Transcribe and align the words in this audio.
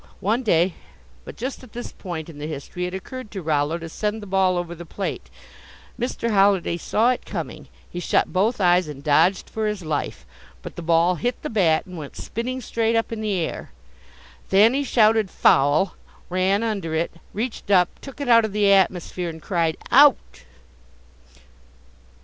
One 0.19 0.41
day" 0.41 0.73
But 1.25 1.37
just 1.37 1.61
at 1.61 1.73
this 1.73 1.91
point 1.91 2.27
in 2.27 2.39
the 2.39 2.47
history 2.47 2.87
it 2.87 2.95
occurred 2.95 3.29
to 3.29 3.43
Rollo 3.43 3.77
to 3.77 3.87
send 3.87 4.19
the 4.19 4.25
ball 4.25 4.57
over 4.57 4.73
the 4.73 4.83
plate. 4.83 5.29
Mr. 5.99 6.31
Holliday 6.31 6.77
saw 6.77 7.11
it 7.11 7.23
coming; 7.23 7.67
he 7.87 7.99
shut 7.99 8.33
both 8.33 8.59
eyes 8.59 8.87
and 8.87 9.03
dodged 9.03 9.47
for 9.47 9.67
his 9.67 9.83
life, 9.85 10.25
but 10.63 10.75
the 10.75 10.81
ball 10.81 11.17
hit 11.17 11.35
his 11.43 11.51
bat 11.51 11.85
and 11.85 11.99
went 11.99 12.15
spinning 12.15 12.61
straight 12.61 12.95
up 12.95 13.11
in 13.11 13.21
the 13.21 13.33
air. 13.35 13.69
Thanny 14.49 14.83
shouted 14.83 15.29
"Foul!" 15.29 15.93
ran 16.31 16.63
under 16.63 16.95
it, 16.95 17.11
reached 17.31 17.69
up, 17.69 17.89
took 18.01 18.19
it 18.19 18.27
out 18.27 18.43
of 18.43 18.53
the 18.53 18.73
atmosphere, 18.73 19.29
and 19.29 19.39
cried: 19.39 19.77
"Out!" 19.91 20.41